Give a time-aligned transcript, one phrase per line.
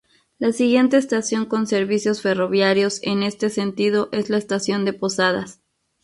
[0.39, 5.61] La siguiente estación con servicios ferroviarios en este sentido es la Estación de Posadas.